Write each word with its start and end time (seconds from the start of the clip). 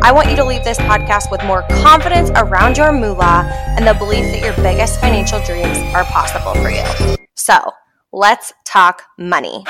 I 0.00 0.12
want 0.12 0.30
you 0.30 0.36
to 0.36 0.44
leave 0.44 0.62
this 0.62 0.78
podcast 0.78 1.28
with 1.28 1.42
more 1.44 1.62
confidence 1.82 2.30
around 2.36 2.76
your 2.76 2.92
moolah 2.92 3.50
and 3.76 3.84
the 3.84 3.94
belief 3.94 4.24
that 4.26 4.40
your 4.40 4.54
biggest 4.62 5.00
financial 5.00 5.40
dreams 5.40 5.76
are 5.92 6.04
possible 6.04 6.54
for 6.54 6.70
you. 6.70 7.16
So, 7.34 7.72
let's 8.12 8.52
talk 8.64 9.02
money. 9.18 9.64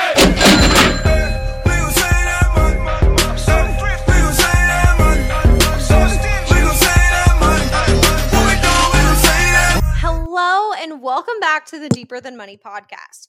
Hello, 9.97 10.75
and 10.75 11.01
welcome 11.01 11.41
back 11.41 11.65
to 11.67 11.79
the 11.79 11.89
Deeper 11.89 12.21
Than 12.21 12.37
Money 12.37 12.59
podcast. 12.59 13.29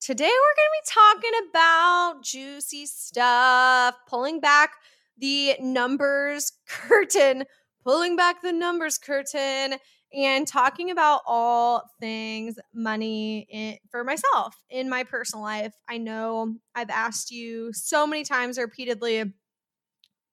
Today, 0.00 0.24
we're 0.24 0.56
going 0.56 0.68
to 0.70 0.72
be 0.72 0.86
talking 0.86 1.32
about 1.50 2.22
juicy 2.22 2.86
stuff, 2.86 3.96
pulling 4.08 4.40
back 4.40 4.70
the 5.18 5.56
numbers 5.60 6.52
curtain, 6.68 7.44
pulling 7.84 8.16
back 8.16 8.42
the 8.42 8.52
numbers 8.52 8.98
curtain, 8.98 9.76
and 10.12 10.46
talking 10.46 10.90
about 10.90 11.20
all 11.26 11.82
things 12.00 12.58
money 12.74 13.46
in, 13.50 13.76
for 13.90 14.04
myself 14.04 14.56
in 14.70 14.88
my 14.88 15.04
personal 15.04 15.42
life. 15.42 15.74
I 15.88 15.98
know 15.98 16.54
I've 16.74 16.90
asked 16.90 17.30
you 17.30 17.72
so 17.72 18.06
many 18.06 18.24
times 18.24 18.58
repeatedly 18.58 19.32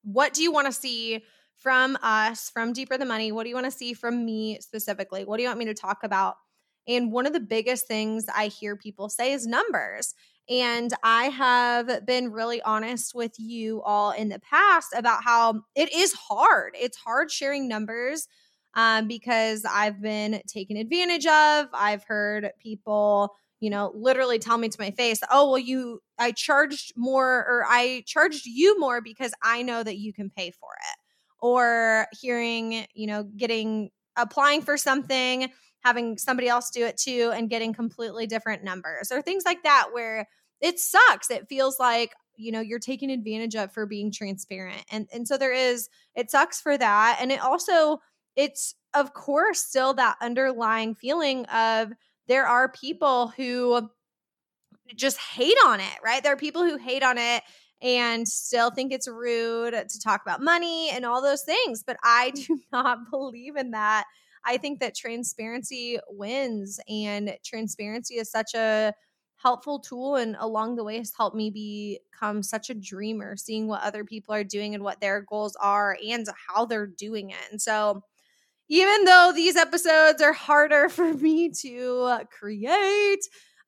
what 0.03 0.33
do 0.33 0.43
you 0.43 0.51
want 0.51 0.67
to 0.67 0.71
see 0.71 1.23
from 1.57 1.97
us, 2.03 2.49
from 2.51 2.73
Deeper 2.73 2.97
Than 2.97 3.07
Money? 3.07 3.31
What 3.31 3.43
do 3.43 3.49
you 3.49 3.55
want 3.55 3.65
to 3.65 3.71
see 3.71 3.93
from 3.93 4.23
me 4.23 4.59
specifically? 4.61 5.25
What 5.25 5.37
do 5.37 5.43
you 5.43 5.49
want 5.49 5.59
me 5.59 5.65
to 5.65 5.73
talk 5.73 6.03
about? 6.03 6.35
And 6.87 7.11
one 7.11 7.25
of 7.25 7.33
the 7.33 7.39
biggest 7.39 7.87
things 7.87 8.25
I 8.33 8.47
hear 8.47 8.75
people 8.75 9.09
say 9.09 9.33
is 9.33 9.47
numbers. 9.47 10.13
And 10.49 10.93
I 11.03 11.25
have 11.25 12.05
been 12.05 12.31
really 12.31 12.61
honest 12.61 13.15
with 13.15 13.33
you 13.37 13.81
all 13.81 14.11
in 14.11 14.29
the 14.29 14.39
past 14.39 14.93
about 14.95 15.23
how 15.23 15.61
it 15.75 15.91
is 15.93 16.13
hard. 16.13 16.75
It's 16.79 16.97
hard 16.97 17.31
sharing 17.31 17.67
numbers 17.67 18.27
um, 18.75 19.07
because 19.07 19.65
I've 19.65 20.01
been 20.01 20.41
taken 20.47 20.77
advantage 20.77 21.25
of. 21.25 21.67
I've 21.73 22.03
heard 22.03 22.51
people, 22.59 23.33
you 23.59 23.71
know, 23.71 23.91
literally 23.95 24.37
tell 24.37 24.59
me 24.59 24.69
to 24.69 24.79
my 24.79 24.91
face, 24.91 25.19
oh, 25.31 25.49
well, 25.49 25.59
you, 25.59 26.01
I 26.19 26.31
charged 26.31 26.93
more 26.95 27.39
or 27.47 27.65
I 27.67 28.03
charged 28.05 28.45
you 28.45 28.79
more 28.79 29.01
because 29.01 29.33
I 29.41 29.63
know 29.63 29.81
that 29.81 29.97
you 29.97 30.13
can 30.13 30.29
pay 30.29 30.51
for 30.51 30.69
it. 30.73 30.99
Or 31.39 32.07
hearing, 32.11 32.85
you 32.93 33.07
know, 33.07 33.23
getting, 33.23 33.89
applying 34.15 34.61
for 34.61 34.77
something 34.77 35.49
having 35.85 36.17
somebody 36.17 36.47
else 36.47 36.71
do 36.71 36.83
it 36.83 36.97
too 36.97 37.31
and 37.35 37.47
getting 37.47 37.71
completely 37.71 38.25
different 38.25 38.63
numbers 38.63 39.11
or 39.11 39.21
things 39.21 39.43
like 39.45 39.61
that 39.61 39.89
where 39.93 40.27
it 40.59 40.79
sucks. 40.79 41.29
It 41.29 41.47
feels 41.47 41.79
like 41.79 42.13
you 42.37 42.51
know 42.51 42.59
you're 42.59 42.79
taking 42.79 43.11
advantage 43.11 43.55
of 43.55 43.71
for 43.71 43.85
being 43.85 44.11
transparent. 44.11 44.83
And 44.91 45.07
and 45.13 45.27
so 45.27 45.37
there 45.37 45.53
is 45.53 45.87
it 46.15 46.31
sucks 46.31 46.59
for 46.59 46.75
that. 46.75 47.19
And 47.21 47.31
it 47.31 47.39
also 47.39 47.99
it's 48.35 48.73
of 48.95 49.13
course 49.13 49.59
still 49.59 49.93
that 49.93 50.17
underlying 50.21 50.95
feeling 50.95 51.45
of 51.45 51.93
there 52.27 52.47
are 52.47 52.71
people 52.71 53.27
who 53.27 53.87
just 54.95 55.19
hate 55.19 55.57
on 55.67 55.79
it 55.79 55.99
right? 56.03 56.23
There 56.23 56.33
are 56.33 56.37
people 56.37 56.63
who 56.63 56.77
hate 56.77 57.03
on 57.03 57.19
it 57.19 57.43
and 57.81 58.27
still 58.27 58.71
think 58.71 58.91
it's 58.91 59.07
rude 59.07 59.73
to 59.73 59.99
talk 59.99 60.21
about 60.25 60.41
money 60.41 60.89
and 60.89 61.05
all 61.05 61.21
those 61.21 61.43
things. 61.43 61.83
But 61.85 61.97
i 62.03 62.31
do 62.35 62.59
not 62.71 63.11
believe 63.11 63.55
in 63.55 63.71
that 63.71 64.05
I 64.45 64.57
think 64.57 64.79
that 64.79 64.95
transparency 64.95 65.99
wins, 66.09 66.79
and 66.87 67.35
transparency 67.43 68.15
is 68.15 68.29
such 68.31 68.53
a 68.55 68.93
helpful 69.37 69.79
tool 69.79 70.15
and 70.15 70.35
along 70.39 70.75
the 70.75 70.83
way 70.83 70.97
has 70.97 71.11
helped 71.15 71.35
me 71.35 71.49
become 72.11 72.41
such 72.41 72.69
a 72.69 72.73
dreamer 72.73 73.35
seeing 73.35 73.67
what 73.67 73.83
other 73.83 74.03
people 74.03 74.33
are 74.33 74.45
doing 74.45 74.73
and 74.73 74.83
what 74.83 75.01
their 75.01 75.21
goals 75.21 75.55
are 75.59 75.97
and 76.07 76.25
how 76.47 76.65
they're 76.65 76.87
doing 76.87 77.31
it. 77.31 77.37
And 77.51 77.61
so 77.61 78.01
even 78.69 79.03
though 79.05 79.31
these 79.35 79.55
episodes 79.55 80.21
are 80.21 80.33
harder 80.33 80.89
for 80.89 81.13
me 81.13 81.49
to 81.49 82.19
create 82.31 83.19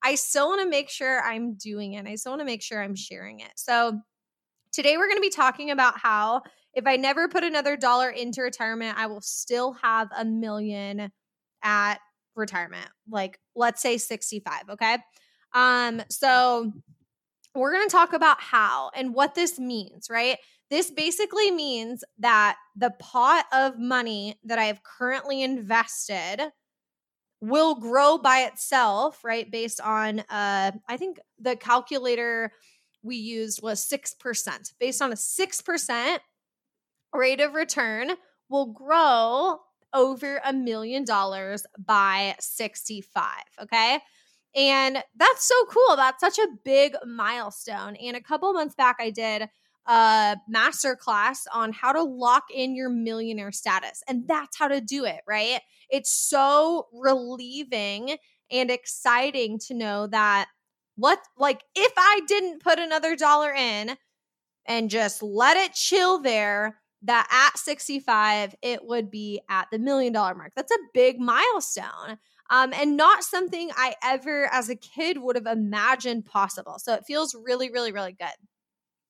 i 0.04 0.16
still 0.16 0.50
want 0.50 0.62
to 0.62 0.70
make 0.70 0.90
sure 0.90 1.22
i'm 1.24 1.54
doing 1.56 1.94
it 1.94 2.08
i 2.08 2.16
still 2.16 2.32
want 2.32 2.42
to 2.42 2.46
make 2.46 2.62
sure 2.62 2.82
i'm 2.82 2.96
sharing 2.96 3.40
it. 3.40 3.52
So 3.56 4.00
today 4.72 4.98
we're 4.98 5.08
going 5.08 5.18
to 5.18 5.22
be 5.22 5.30
talking 5.30 5.72
about 5.72 5.98
how 5.98 6.42
if 6.78 6.86
I 6.86 6.96
never 6.96 7.28
put 7.28 7.44
another 7.44 7.76
dollar 7.76 8.08
into 8.08 8.44
retirement, 8.44 8.98
I 9.00 9.08
will 9.08 9.22
still 9.22 9.74
have 9.82 10.10
a 10.16 10.24
million 10.24 11.12
at 11.64 11.96
retirement. 12.36 12.88
Like 13.10 13.40
let's 13.56 13.82
say 13.82 13.98
65, 13.98 14.62
okay? 14.70 15.00
Um 15.54 16.04
so 16.10 16.72
we're 17.56 17.74
going 17.74 17.88
to 17.88 17.92
talk 17.92 18.14
about 18.14 18.40
how 18.40 18.92
and 18.96 19.16
what 19.16 19.34
this 19.34 19.58
means, 19.58 20.08
right? 20.12 20.38
This 20.70 20.92
basically 20.92 21.50
means 21.50 22.04
that 22.20 22.58
the 22.76 22.92
pot 23.00 23.46
of 23.52 23.80
money 23.80 24.40
that 24.44 24.60
I 24.60 24.66
have 24.66 24.84
currently 24.84 25.42
invested 25.42 26.52
will 27.42 27.74
grow 27.74 28.20
by 28.20 28.42
itself, 28.42 29.24
right? 29.24 29.50
Based 29.50 29.82
on 29.82 30.20
uh 30.20 30.74
I 30.88 30.98
think 30.98 31.18
the 31.40 31.56
calculator 31.56 32.52
we 33.02 33.16
used 33.16 33.64
was 33.64 33.88
6%. 33.90 34.74
Based 34.80 35.02
on 35.02 35.12
a 35.12 35.16
6% 35.16 36.20
rate 37.14 37.42
of 37.42 37.54
return 37.54 38.12
will 38.50 38.68
grow 38.68 39.60
over 39.94 40.42
a 40.44 40.54
million 40.54 41.04
dollars 41.06 41.66
by 41.78 42.36
65. 42.40 43.24
Okay. 43.62 44.00
And 44.56 45.04
that's 45.16 45.48
so 45.48 45.56
cool. 45.70 45.96
That's 45.96 46.20
such 46.20 46.40
a 46.40 46.48
big 46.64 46.96
milestone. 47.06 47.96
And 47.96 48.18
a 48.18 48.22
couple 48.22 48.52
months 48.54 48.76
back, 48.76 48.98
I 49.00 49.12
did 49.12 49.50
a 49.86 50.38
master 50.48 50.96
class 50.96 51.48
on 51.54 51.72
how 51.72 51.94
to 51.94 52.04
lock 52.04 52.46
in 52.54 52.76
your 52.76 52.90
millionaire 52.90 53.52
status. 53.52 54.04
And 54.08 54.28
that's 54.28 54.58
how 54.58 54.68
to 54.68 54.82
do 54.82 55.06
it, 55.06 55.22
right? 55.28 55.62
It's 55.90 56.12
so 56.12 56.88
relieving 56.92 58.18
and 58.52 58.70
exciting 58.72 59.60
to 59.60 59.74
know 59.74 60.08
that 60.08 60.48
what, 60.96 61.20
like, 61.38 61.62
if 61.76 61.94
I 61.96 62.22
didn't 62.28 62.62
put 62.62 62.80
another 62.80 63.16
dollar 63.16 63.54
in 63.54 63.96
and 64.66 64.90
just 64.90 65.22
let 65.22 65.56
it 65.56 65.74
chill 65.74 66.20
there, 66.22 66.80
that 67.08 67.28
at 67.32 67.58
65, 67.58 68.56
it 68.62 68.86
would 68.86 69.10
be 69.10 69.42
at 69.50 69.68
the 69.72 69.80
million 69.80 70.14
dollar 70.14 70.36
mark. 70.36 70.52
That's 70.56 70.72
a 70.72 70.78
big 70.94 71.20
milestone. 71.20 72.18
Um, 72.50 72.72
and 72.74 72.96
not 72.96 73.24
something 73.24 73.72
I 73.76 73.96
ever, 74.04 74.50
as 74.54 74.70
a 74.70 74.76
kid, 74.76 75.18
would 75.18 75.36
have 75.36 75.48
imagined 75.48 76.26
possible. 76.26 76.80
So 76.80 76.94
it 76.94 77.06
feels 77.06 77.36
really, 77.36 77.70
really, 77.72 77.92
really 77.92 78.14
good. 78.14 78.28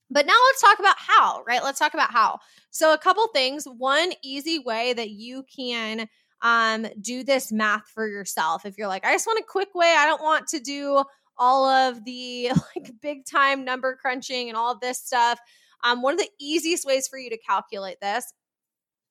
But 0.09 0.25
now 0.25 0.33
let's 0.47 0.61
talk 0.61 0.79
about 0.79 0.95
how, 0.97 1.43
right? 1.45 1.63
Let's 1.63 1.79
talk 1.79 1.93
about 1.93 2.11
how. 2.11 2.39
So, 2.71 2.93
a 2.93 2.97
couple 2.97 3.27
things. 3.27 3.65
One 3.65 4.13
easy 4.23 4.59
way 4.59 4.93
that 4.93 5.09
you 5.09 5.43
can 5.53 6.07
um, 6.41 6.87
do 7.01 7.23
this 7.23 7.51
math 7.51 7.87
for 7.93 8.07
yourself. 8.07 8.65
If 8.65 8.77
you're 8.77 8.87
like, 8.87 9.05
I 9.05 9.11
just 9.11 9.27
want 9.27 9.39
a 9.39 9.43
quick 9.47 9.75
way, 9.75 9.93
I 9.97 10.05
don't 10.05 10.21
want 10.21 10.47
to 10.47 10.59
do 10.59 11.03
all 11.37 11.65
of 11.65 12.03
the 12.05 12.51
like 12.75 12.91
big 13.01 13.25
time 13.25 13.65
number 13.65 13.97
crunching 14.01 14.47
and 14.47 14.57
all 14.57 14.71
of 14.71 14.79
this 14.79 14.99
stuff. 14.99 15.39
Um, 15.83 16.01
one 16.01 16.13
of 16.13 16.19
the 16.19 16.29
easiest 16.39 16.85
ways 16.85 17.07
for 17.07 17.17
you 17.17 17.29
to 17.29 17.37
calculate 17.37 17.99
this, 18.01 18.25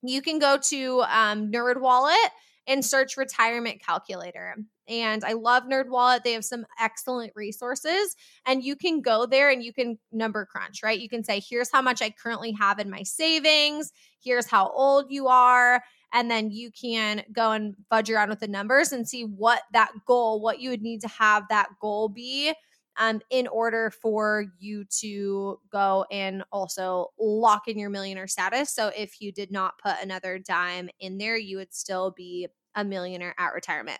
you 0.02 0.22
can 0.22 0.38
go 0.38 0.58
to 0.70 1.02
um, 1.02 1.50
NerdWallet 1.50 2.28
and 2.66 2.84
search 2.84 3.16
retirement 3.16 3.80
calculator. 3.84 4.56
And 4.88 5.24
I 5.24 5.32
love 5.32 5.64
NerdWallet. 5.64 6.22
They 6.22 6.32
have 6.32 6.44
some 6.44 6.66
excellent 6.80 7.32
resources 7.34 8.14
and 8.44 8.62
you 8.62 8.76
can 8.76 9.00
go 9.00 9.26
there 9.26 9.50
and 9.50 9.62
you 9.62 9.72
can 9.72 9.98
number 10.12 10.46
crunch, 10.46 10.82
right? 10.82 10.98
You 10.98 11.08
can 11.08 11.24
say, 11.24 11.40
here's 11.40 11.70
how 11.70 11.82
much 11.82 12.02
I 12.02 12.10
currently 12.10 12.52
have 12.52 12.78
in 12.78 12.90
my 12.90 13.02
savings. 13.02 13.92
Here's 14.22 14.46
how 14.46 14.70
old 14.70 15.06
you 15.10 15.28
are. 15.28 15.82
And 16.12 16.30
then 16.30 16.50
you 16.50 16.70
can 16.70 17.24
go 17.32 17.52
and 17.52 17.74
fudge 17.90 18.10
around 18.10 18.30
with 18.30 18.40
the 18.40 18.48
numbers 18.48 18.92
and 18.92 19.08
see 19.08 19.24
what 19.24 19.62
that 19.72 19.90
goal, 20.06 20.40
what 20.40 20.60
you 20.60 20.70
would 20.70 20.82
need 20.82 21.00
to 21.02 21.08
have 21.08 21.44
that 21.50 21.68
goal 21.80 22.08
be 22.08 22.54
um, 22.98 23.20
in 23.30 23.46
order 23.46 23.90
for 23.90 24.46
you 24.58 24.84
to 25.00 25.58
go 25.70 26.06
and 26.10 26.44
also 26.52 27.08
lock 27.18 27.68
in 27.68 27.78
your 27.78 27.90
millionaire 27.90 28.26
status. 28.26 28.70
So 28.70 28.90
if 28.96 29.20
you 29.20 29.32
did 29.32 29.50
not 29.50 29.78
put 29.82 29.94
another 30.02 30.38
dime 30.38 30.88
in 31.00 31.18
there, 31.18 31.36
you 31.36 31.58
would 31.58 31.74
still 31.74 32.10
be 32.10 32.48
a 32.74 32.84
millionaire 32.84 33.34
at 33.38 33.54
retirement. 33.54 33.98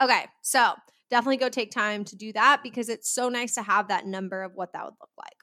Okay, 0.00 0.26
so 0.42 0.72
definitely 1.10 1.38
go 1.38 1.48
take 1.48 1.70
time 1.70 2.04
to 2.04 2.16
do 2.16 2.32
that 2.32 2.60
because 2.62 2.88
it's 2.88 3.10
so 3.12 3.28
nice 3.28 3.54
to 3.54 3.62
have 3.62 3.88
that 3.88 4.06
number 4.06 4.42
of 4.42 4.54
what 4.54 4.72
that 4.72 4.84
would 4.84 4.94
look 5.00 5.10
like. 5.18 5.36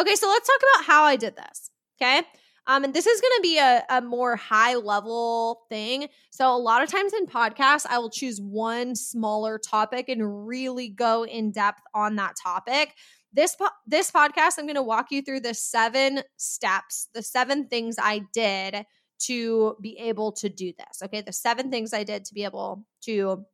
Okay, 0.00 0.14
so 0.14 0.28
let's 0.28 0.46
talk 0.46 0.60
about 0.74 0.84
how 0.86 1.04
I 1.04 1.16
did 1.16 1.36
this. 1.36 1.70
Okay. 2.00 2.22
Um, 2.68 2.84
and 2.84 2.92
this 2.92 3.06
is 3.06 3.20
going 3.20 3.32
to 3.36 3.42
be 3.42 3.58
a, 3.58 3.82
a 3.88 4.02
more 4.02 4.36
high 4.36 4.74
level 4.74 5.62
thing. 5.70 6.08
So, 6.30 6.54
a 6.54 6.56
lot 6.56 6.82
of 6.82 6.90
times 6.90 7.14
in 7.14 7.26
podcasts, 7.26 7.86
I 7.88 7.98
will 7.98 8.10
choose 8.10 8.40
one 8.40 8.94
smaller 8.94 9.58
topic 9.58 10.10
and 10.10 10.46
really 10.46 10.88
go 10.90 11.24
in 11.24 11.50
depth 11.50 11.80
on 11.94 12.16
that 12.16 12.34
topic. 12.40 12.94
This 13.32 13.56
po- 13.56 13.68
this 13.86 14.10
podcast, 14.10 14.58
I'm 14.58 14.66
going 14.66 14.74
to 14.74 14.82
walk 14.82 15.06
you 15.10 15.22
through 15.22 15.40
the 15.40 15.54
seven 15.54 16.20
steps, 16.36 17.08
the 17.14 17.22
seven 17.22 17.68
things 17.68 17.96
I 17.98 18.20
did 18.34 18.84
to 19.20 19.76
be 19.80 19.98
able 19.98 20.32
to 20.32 20.48
do 20.50 20.72
this. 20.78 21.02
Okay, 21.02 21.22
the 21.22 21.32
seven 21.32 21.70
things 21.70 21.94
I 21.94 22.04
did 22.04 22.26
to 22.26 22.34
be 22.34 22.44
able 22.44 22.84
to 23.02 23.46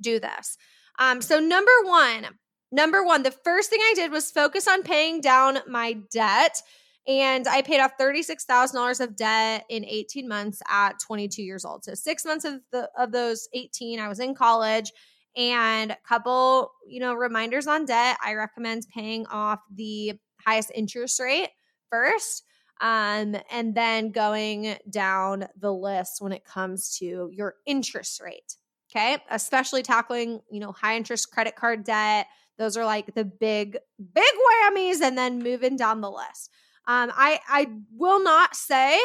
do 0.00 0.20
this. 0.20 0.56
Um, 0.98 1.20
so 1.20 1.38
number 1.38 1.70
one, 1.84 2.26
number 2.72 3.04
one, 3.04 3.22
the 3.22 3.30
first 3.30 3.70
thing 3.70 3.80
I 3.80 3.92
did 3.94 4.10
was 4.10 4.30
focus 4.30 4.66
on 4.66 4.82
paying 4.82 5.20
down 5.20 5.58
my 5.68 5.98
debt. 6.10 6.60
And 7.08 7.48
I 7.48 7.62
paid 7.62 7.80
off 7.80 7.96
$36,000 7.98 9.00
of 9.00 9.16
debt 9.16 9.64
in 9.70 9.82
18 9.86 10.28
months 10.28 10.60
at 10.70 11.00
22 11.00 11.42
years 11.42 11.64
old. 11.64 11.82
So 11.82 11.94
six 11.94 12.26
months 12.26 12.44
of 12.44 12.60
the 12.70 12.90
of 12.98 13.12
those 13.12 13.48
18, 13.54 13.98
I 13.98 14.08
was 14.08 14.20
in 14.20 14.34
college. 14.34 14.92
And 15.34 15.92
a 15.92 15.96
couple, 16.06 16.72
you 16.86 17.00
know, 17.00 17.14
reminders 17.14 17.66
on 17.66 17.86
debt. 17.86 18.18
I 18.22 18.34
recommend 18.34 18.86
paying 18.92 19.26
off 19.28 19.60
the 19.74 20.14
highest 20.44 20.70
interest 20.74 21.18
rate 21.18 21.48
first. 21.90 22.44
Um, 22.80 23.36
and 23.50 23.74
then 23.74 24.10
going 24.10 24.76
down 24.90 25.48
the 25.58 25.72
list 25.72 26.20
when 26.20 26.32
it 26.32 26.44
comes 26.44 26.96
to 26.98 27.30
your 27.32 27.54
interest 27.66 28.20
rate. 28.20 28.56
Okay. 28.90 29.16
Especially 29.30 29.82
tackling, 29.82 30.40
you 30.50 30.60
know, 30.60 30.72
high 30.72 30.96
interest 30.96 31.30
credit 31.30 31.56
card 31.56 31.84
debt. 31.84 32.26
Those 32.58 32.76
are 32.76 32.84
like 32.84 33.14
the 33.14 33.24
big, 33.24 33.78
big 33.98 34.24
whammies, 34.64 35.00
and 35.00 35.16
then 35.16 35.38
moving 35.38 35.76
down 35.76 36.00
the 36.00 36.10
list. 36.10 36.50
Um, 36.88 37.12
I 37.14 37.38
I 37.48 37.66
will 37.94 38.22
not 38.22 38.56
say, 38.56 38.98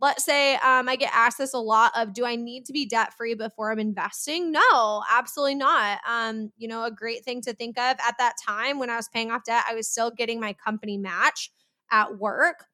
let's 0.00 0.24
say 0.24 0.56
um, 0.56 0.88
I 0.88 0.96
get 0.96 1.12
asked 1.14 1.38
this 1.38 1.54
a 1.54 1.58
lot 1.58 1.92
of 1.96 2.12
do 2.12 2.26
I 2.26 2.34
need 2.36 2.64
to 2.66 2.72
be 2.72 2.84
debt 2.84 3.14
free 3.14 3.34
before 3.34 3.70
I'm 3.70 3.78
investing? 3.78 4.50
No, 4.52 5.02
absolutely 5.10 5.54
not. 5.54 6.00
Um, 6.06 6.52
you 6.56 6.66
know, 6.68 6.84
a 6.84 6.90
great 6.90 7.24
thing 7.24 7.40
to 7.42 7.54
think 7.54 7.78
of 7.78 7.96
at 8.06 8.16
that 8.18 8.34
time 8.44 8.80
when 8.80 8.90
I 8.90 8.96
was 8.96 9.08
paying 9.08 9.30
off 9.30 9.44
debt, 9.44 9.64
I 9.68 9.74
was 9.74 9.88
still 9.88 10.10
getting 10.10 10.40
my 10.40 10.52
company 10.52 10.98
match 10.98 11.52
at 11.92 12.18
work, 12.18 12.64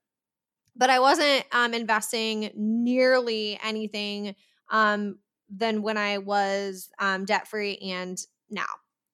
but 0.74 0.90
I 0.90 0.98
wasn't 0.98 1.44
um, 1.52 1.74
investing 1.74 2.50
nearly 2.56 3.58
anything 3.62 4.34
um, 4.70 5.18
than 5.50 5.82
when 5.82 5.98
I 5.98 6.18
was 6.18 6.88
um, 6.98 7.26
debt 7.26 7.48
free 7.48 7.76
and 7.76 8.18
now. 8.50 8.64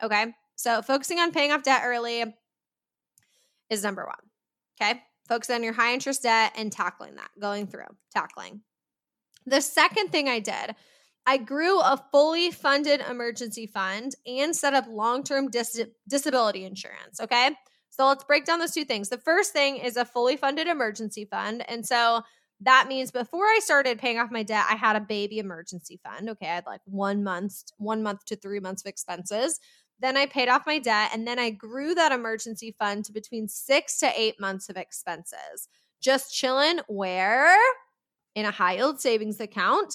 Okay. 0.03 0.32
So 0.55 0.81
focusing 0.82 1.19
on 1.19 1.32
paying 1.32 1.53
off 1.53 1.64
debt 1.64 1.82
early 1.85 2.25
is 3.69 3.82
number 3.82 4.06
one. 4.06 4.31
Okay. 4.81 5.03
Focus 5.31 5.49
on 5.50 5.62
your 5.62 5.73
high 5.73 5.94
interest 5.94 6.25
debt 6.25 6.53
and 6.56 6.73
tackling 6.73 7.15
that, 7.15 7.31
going 7.41 7.69
through, 7.69 7.87
tackling. 8.12 8.62
The 9.47 9.61
second 9.61 10.11
thing 10.11 10.29
I 10.29 10.41
did, 10.41 10.75
I 11.25 11.37
grew 11.37 11.81
a 11.81 12.03
fully 12.11 12.50
funded 12.50 13.00
emergency 13.00 13.69
fund 13.69 14.17
and 14.27 14.56
set 14.56 14.75
up 14.75 14.87
long 14.88 15.23
term 15.23 15.49
dis- 15.49 15.87
disability 16.09 16.65
insurance. 16.65 17.21
Okay. 17.21 17.50
So 17.91 18.09
let's 18.09 18.25
break 18.25 18.44
down 18.44 18.59
those 18.59 18.73
two 18.73 18.85
things. 18.85 19.09
The 19.09 19.19
first 19.19 19.53
thing 19.53 19.77
is 19.77 19.97
a 19.97 20.05
fully 20.05 20.37
funded 20.37 20.67
emergency 20.67 21.27
fund. 21.27 21.65
And 21.69 21.87
so 21.87 22.23
that 22.62 22.87
means 22.88 23.12
before 23.12 23.44
I 23.44 23.61
started 23.62 23.99
paying 23.99 24.19
off 24.19 24.32
my 24.32 24.43
debt, 24.43 24.67
I 24.69 24.75
had 24.75 24.97
a 24.97 25.00
baby 25.00 25.38
emergency 25.38 26.00
fund. 26.03 26.29
Okay. 26.31 26.47
I 26.47 26.56
had 26.56 26.67
like 26.67 26.81
one 26.87 27.23
month, 27.23 27.62
one 27.79 28.03
month 28.03 28.25
to 28.27 28.37
three 28.37 28.59
months 28.59 28.82
of 28.82 28.88
expenses. 28.88 29.61
Then 30.00 30.17
I 30.17 30.26
paid 30.26 30.49
off 30.49 30.67
my 30.67 30.79
debt 30.79 31.11
and 31.12 31.26
then 31.26 31.38
I 31.38 31.50
grew 31.50 31.94
that 31.94 32.12
emergency 32.12 32.75
fund 32.79 33.05
to 33.05 33.12
between 33.12 33.49
six 33.49 33.99
to 34.00 34.11
eight 34.17 34.41
months 34.41 34.69
of 34.69 34.76
expenses. 34.76 35.69
Just 36.00 36.35
chilling 36.35 36.81
where? 36.88 37.56
In 38.35 38.47
a 38.47 38.50
high 38.50 38.75
yield 38.76 39.00
savings 39.00 39.41
account. 39.41 39.94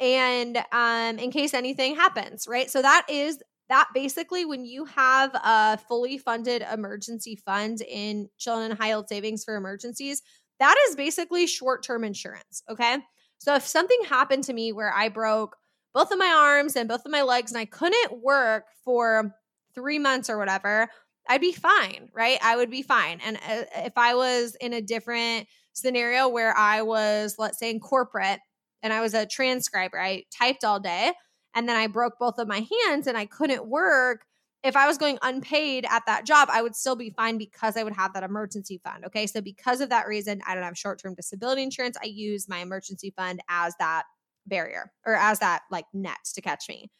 And 0.00 0.58
um, 0.72 1.18
in 1.18 1.30
case 1.30 1.54
anything 1.54 1.94
happens, 1.94 2.48
right? 2.48 2.70
So 2.70 2.82
that 2.82 3.06
is 3.08 3.42
that 3.68 3.88
basically 3.94 4.44
when 4.44 4.64
you 4.64 4.84
have 4.86 5.34
a 5.34 5.78
fully 5.88 6.18
funded 6.18 6.64
emergency 6.72 7.36
fund 7.36 7.80
in 7.82 8.28
chilling 8.38 8.70
in 8.70 8.76
high 8.76 8.88
yield 8.88 9.08
savings 9.08 9.44
for 9.44 9.54
emergencies, 9.56 10.22
that 10.58 10.76
is 10.88 10.96
basically 10.96 11.46
short 11.46 11.82
term 11.82 12.04
insurance. 12.04 12.62
Okay. 12.70 12.98
So 13.38 13.54
if 13.54 13.66
something 13.66 13.98
happened 14.08 14.44
to 14.44 14.52
me 14.52 14.72
where 14.72 14.92
I 14.92 15.08
broke 15.08 15.56
both 15.94 16.10
of 16.10 16.18
my 16.18 16.26
arms 16.26 16.76
and 16.76 16.88
both 16.88 17.04
of 17.04 17.12
my 17.12 17.22
legs 17.22 17.52
and 17.52 17.58
I 17.58 17.64
couldn't 17.64 18.22
work 18.22 18.64
for 18.84 19.34
three 19.74 19.98
months 19.98 20.30
or 20.30 20.38
whatever, 20.38 20.88
I'd 21.28 21.40
be 21.40 21.52
fine, 21.52 22.08
right? 22.12 22.38
I 22.42 22.56
would 22.56 22.70
be 22.70 22.82
fine. 22.82 23.20
And 23.24 23.36
uh, 23.36 23.64
if 23.76 23.92
I 23.96 24.14
was 24.14 24.56
in 24.60 24.72
a 24.72 24.80
different 24.80 25.46
scenario 25.72 26.28
where 26.28 26.56
I 26.56 26.82
was, 26.82 27.36
let's 27.38 27.58
say, 27.58 27.70
in 27.70 27.80
corporate 27.80 28.40
and 28.82 28.92
I 28.92 29.00
was 29.00 29.14
a 29.14 29.26
transcriber, 29.26 30.00
I 30.00 30.24
typed 30.36 30.64
all 30.64 30.80
day 30.80 31.12
and 31.54 31.68
then 31.68 31.76
I 31.76 31.86
broke 31.86 32.18
both 32.18 32.38
of 32.38 32.48
my 32.48 32.66
hands 32.86 33.06
and 33.06 33.16
I 33.16 33.26
couldn't 33.26 33.66
work. 33.66 34.24
If 34.64 34.76
I 34.76 34.86
was 34.86 34.96
going 34.96 35.18
unpaid 35.22 35.86
at 35.88 36.04
that 36.06 36.24
job, 36.24 36.48
I 36.50 36.62
would 36.62 36.76
still 36.76 36.94
be 36.94 37.10
fine 37.10 37.36
because 37.36 37.76
I 37.76 37.82
would 37.82 37.94
have 37.94 38.14
that 38.14 38.22
emergency 38.22 38.80
fund. 38.84 39.04
Okay. 39.06 39.26
So, 39.26 39.40
because 39.40 39.80
of 39.80 39.88
that 39.88 40.06
reason, 40.06 40.40
I 40.46 40.54
don't 40.54 40.62
have 40.62 40.78
short 40.78 41.00
term 41.00 41.14
disability 41.14 41.64
insurance. 41.64 41.96
I 42.00 42.06
use 42.06 42.48
my 42.48 42.58
emergency 42.58 43.12
fund 43.16 43.40
as 43.48 43.74
that 43.80 44.04
barrier 44.46 44.92
or 45.04 45.14
as 45.14 45.40
that 45.40 45.62
like 45.70 45.86
net 45.92 46.18
to 46.34 46.40
catch 46.40 46.68
me. 46.68 46.90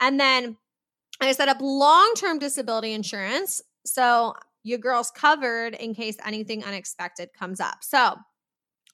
And 0.00 0.18
then 0.18 0.56
I 1.20 1.32
set 1.32 1.48
up 1.48 1.58
long 1.60 2.12
term 2.16 2.38
disability 2.38 2.92
insurance. 2.92 3.60
So 3.84 4.34
your 4.62 4.78
girl's 4.78 5.10
covered 5.10 5.74
in 5.74 5.94
case 5.94 6.16
anything 6.24 6.64
unexpected 6.64 7.32
comes 7.32 7.60
up. 7.60 7.78
So, 7.82 8.16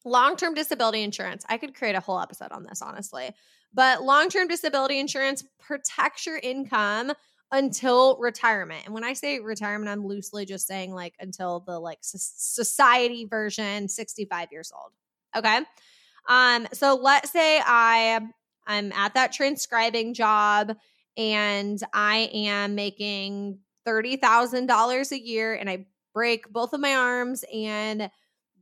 long 0.04 0.36
term 0.36 0.54
disability 0.54 1.02
insurance, 1.02 1.44
I 1.48 1.58
could 1.58 1.74
create 1.74 1.96
a 1.96 2.00
whole 2.00 2.20
episode 2.20 2.52
on 2.52 2.62
this, 2.64 2.80
honestly. 2.82 3.30
But 3.72 4.02
long 4.02 4.28
term 4.28 4.48
disability 4.48 4.98
insurance 4.98 5.44
protects 5.58 6.26
your 6.26 6.38
income 6.38 7.12
until 7.50 8.16
retirement. 8.18 8.82
And 8.84 8.94
when 8.94 9.04
I 9.04 9.12
say 9.12 9.38
retirement, 9.38 9.90
I'm 9.90 10.06
loosely 10.06 10.44
just 10.44 10.66
saying 10.66 10.92
like 10.92 11.14
until 11.20 11.60
the 11.60 11.78
like 11.78 11.98
society 12.02 13.26
version, 13.26 13.88
65 13.88 14.48
years 14.50 14.72
old. 14.74 14.92
Okay. 15.36 15.60
Um, 16.28 16.66
so 16.72 16.94
let's 16.94 17.30
say 17.30 17.60
I 17.64 18.20
I'm 18.66 18.92
at 18.92 19.14
that 19.14 19.32
transcribing 19.32 20.14
job 20.14 20.76
and 21.16 21.78
I 21.92 22.30
am 22.32 22.74
making 22.74 23.58
$30,000 23.86 25.12
a 25.12 25.20
year 25.20 25.54
and 25.54 25.68
I 25.68 25.86
break 26.12 26.50
both 26.52 26.72
of 26.72 26.80
my 26.80 26.94
arms 26.94 27.44
and 27.52 28.10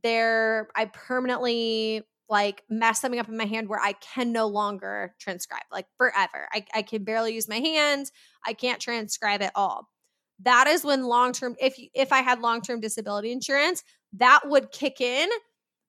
there 0.03 0.67
I 0.75 0.85
permanently 0.85 2.03
like 2.29 2.63
mess 2.69 2.99
something 3.01 3.19
up 3.19 3.29
in 3.29 3.37
my 3.37 3.45
hand 3.45 3.69
where 3.69 3.79
I 3.79 3.93
can 3.93 4.31
no 4.31 4.47
longer 4.47 5.13
transcribe, 5.19 5.63
like 5.71 5.85
forever. 5.97 6.47
I, 6.51 6.65
I 6.73 6.81
can 6.81 7.03
barely 7.03 7.33
use 7.33 7.47
my 7.47 7.59
hands. 7.59 8.11
I 8.45 8.53
can't 8.53 8.79
transcribe 8.79 9.41
at 9.41 9.51
all. 9.55 9.87
That 10.41 10.67
is 10.67 10.83
when 10.83 11.03
long 11.03 11.31
term, 11.31 11.55
if 11.61 11.75
if 11.93 12.11
I 12.11 12.21
had 12.21 12.41
long 12.41 12.61
term 12.61 12.79
disability 12.79 13.31
insurance, 13.31 13.83
that 14.13 14.41
would 14.45 14.71
kick 14.71 14.99
in, 14.99 15.29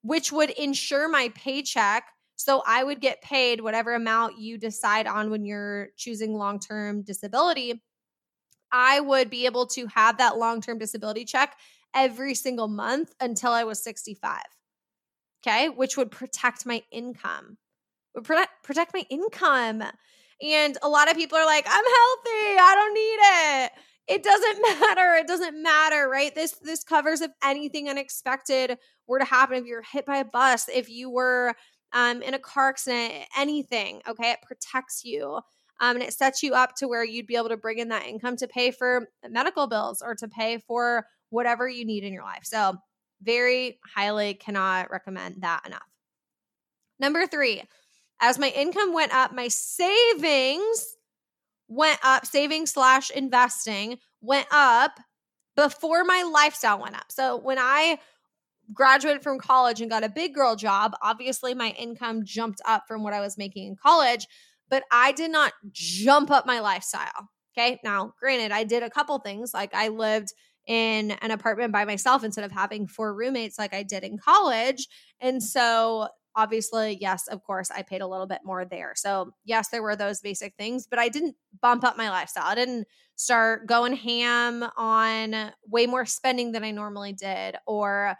which 0.02 0.30
would 0.32 0.50
ensure 0.50 1.08
my 1.08 1.30
paycheck. 1.34 2.04
So 2.36 2.62
I 2.66 2.82
would 2.82 3.00
get 3.00 3.22
paid 3.22 3.60
whatever 3.60 3.94
amount 3.94 4.38
you 4.38 4.58
decide 4.58 5.06
on 5.06 5.30
when 5.30 5.44
you're 5.44 5.88
choosing 5.96 6.34
long 6.34 6.58
term 6.58 7.02
disability. 7.02 7.82
I 8.72 9.00
would 9.00 9.30
be 9.30 9.46
able 9.46 9.66
to 9.68 9.86
have 9.86 10.18
that 10.18 10.36
long 10.36 10.60
term 10.60 10.78
disability 10.78 11.24
check 11.24 11.56
every 11.94 12.34
single 12.34 12.68
month 12.68 13.14
until 13.20 13.52
I 13.52 13.64
was 13.64 13.82
65 13.82 14.42
okay, 15.46 15.68
which 15.68 15.96
would 15.96 16.10
protect 16.10 16.66
my 16.66 16.82
income, 16.90 17.58
would 18.14 18.24
protect, 18.24 18.62
protect 18.62 18.94
my 18.94 19.04
income. 19.10 19.82
And 20.42 20.78
a 20.82 20.88
lot 20.88 21.10
of 21.10 21.16
people 21.16 21.38
are 21.38 21.46
like, 21.46 21.66
I'm 21.66 21.84
healthy, 21.84 22.58
I 22.58 22.74
don't 22.74 22.94
need 22.94 23.18
it. 23.62 23.72
It 24.06 24.22
doesn't 24.22 24.62
matter. 24.80 25.14
It 25.14 25.26
doesn't 25.26 25.62
matter, 25.62 26.08
right? 26.08 26.34
This 26.34 26.52
this 26.62 26.84
covers 26.84 27.20
if 27.20 27.30
anything 27.42 27.88
unexpected 27.88 28.78
were 29.06 29.18
to 29.18 29.24
happen, 29.24 29.56
if 29.56 29.66
you're 29.66 29.82
hit 29.82 30.06
by 30.06 30.18
a 30.18 30.24
bus, 30.24 30.68
if 30.68 30.88
you 30.88 31.10
were 31.10 31.54
um, 31.94 32.20
in 32.22 32.34
a 32.34 32.38
car 32.38 32.70
accident, 32.70 33.24
anything. 33.38 34.02
Okay, 34.06 34.32
it 34.32 34.42
protects 34.42 35.04
you. 35.04 35.40
Um, 35.80 35.96
and 35.96 36.02
it 36.02 36.12
sets 36.12 36.42
you 36.42 36.54
up 36.54 36.76
to 36.76 36.88
where 36.88 37.04
you'd 37.04 37.26
be 37.26 37.36
able 37.36 37.48
to 37.48 37.56
bring 37.56 37.78
in 37.78 37.88
that 37.88 38.06
income 38.06 38.36
to 38.36 38.46
pay 38.46 38.70
for 38.70 39.08
medical 39.28 39.66
bills 39.66 40.02
or 40.02 40.14
to 40.16 40.28
pay 40.28 40.58
for 40.58 41.06
whatever 41.30 41.68
you 41.68 41.84
need 41.84 42.04
in 42.04 42.12
your 42.12 42.22
life. 42.22 42.42
So 42.44 42.76
very 43.22 43.80
highly 43.94 44.34
cannot 44.34 44.90
recommend 44.90 45.42
that 45.42 45.62
enough. 45.66 45.82
Number 47.00 47.26
three, 47.26 47.62
as 48.20 48.38
my 48.38 48.50
income 48.50 48.92
went 48.92 49.12
up, 49.12 49.34
my 49.34 49.48
savings 49.48 50.96
went 51.66 51.98
up, 52.04 52.24
saving 52.24 52.66
slash 52.66 53.10
investing 53.10 53.98
went 54.20 54.46
up 54.52 54.98
before 55.56 56.04
my 56.04 56.22
lifestyle 56.22 56.80
went 56.80 56.96
up. 56.96 57.10
So 57.10 57.36
when 57.36 57.58
I 57.58 57.98
graduated 58.72 59.22
from 59.22 59.38
college 59.38 59.80
and 59.80 59.90
got 59.90 60.04
a 60.04 60.08
big 60.08 60.34
girl 60.34 60.56
job, 60.56 60.94
obviously 61.02 61.54
my 61.54 61.70
income 61.70 62.24
jumped 62.24 62.60
up 62.64 62.84
from 62.88 63.02
what 63.02 63.12
I 63.12 63.20
was 63.20 63.36
making 63.36 63.66
in 63.66 63.76
college, 63.76 64.26
but 64.68 64.84
I 64.90 65.12
did 65.12 65.30
not 65.30 65.52
jump 65.72 66.30
up 66.30 66.46
my 66.46 66.60
lifestyle. 66.60 67.28
Okay. 67.56 67.78
Now, 67.84 68.14
granted, 68.18 68.50
I 68.52 68.64
did 68.64 68.82
a 68.82 68.90
couple 68.90 69.18
things 69.18 69.54
like 69.54 69.74
I 69.74 69.88
lived 69.88 70.28
in 70.66 71.12
an 71.12 71.30
apartment 71.30 71.72
by 71.72 71.84
myself 71.84 72.24
instead 72.24 72.44
of 72.44 72.52
having 72.52 72.86
four 72.86 73.14
roommates 73.14 73.58
like 73.58 73.74
I 73.74 73.82
did 73.82 74.02
in 74.02 74.18
college. 74.18 74.88
And 75.20 75.42
so 75.42 76.08
obviously, 76.36 76.98
yes, 77.00 77.28
of 77.28 77.42
course, 77.44 77.70
I 77.70 77.82
paid 77.82 78.00
a 78.00 78.06
little 78.06 78.26
bit 78.26 78.40
more 78.44 78.64
there. 78.64 78.92
So, 78.96 79.32
yes, 79.44 79.68
there 79.68 79.82
were 79.82 79.94
those 79.94 80.20
basic 80.20 80.54
things, 80.56 80.86
but 80.88 80.98
I 80.98 81.08
didn't 81.08 81.36
bump 81.62 81.84
up 81.84 81.96
my 81.96 82.10
lifestyle. 82.10 82.46
I 82.46 82.54
didn't 82.54 82.86
start 83.16 83.68
going 83.68 83.94
ham 83.94 84.64
on 84.76 85.52
way 85.68 85.86
more 85.86 86.06
spending 86.06 86.52
than 86.52 86.64
I 86.64 86.72
normally 86.72 87.12
did 87.12 87.56
or 87.66 88.16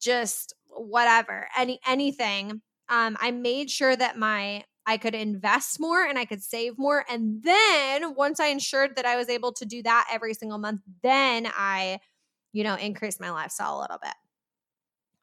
just 0.00 0.54
whatever, 0.66 1.48
any 1.56 1.80
anything. 1.86 2.62
Um, 2.88 3.16
I 3.20 3.30
made 3.30 3.70
sure 3.70 3.94
that 3.94 4.18
my 4.18 4.64
I 4.86 4.96
could 4.96 5.14
invest 5.14 5.78
more 5.78 6.04
and 6.04 6.18
I 6.18 6.24
could 6.24 6.42
save 6.42 6.78
more. 6.78 7.04
And 7.08 7.42
then 7.42 8.14
once 8.14 8.40
I 8.40 8.46
ensured 8.46 8.96
that 8.96 9.06
I 9.06 9.16
was 9.16 9.28
able 9.28 9.52
to 9.52 9.64
do 9.64 9.82
that 9.82 10.08
every 10.10 10.34
single 10.34 10.58
month, 10.58 10.80
then 11.02 11.48
I, 11.56 12.00
you 12.52 12.64
know, 12.64 12.74
increased 12.74 13.20
my 13.20 13.30
lifestyle 13.30 13.78
a 13.78 13.82
little 13.82 13.98
bit. 14.02 14.14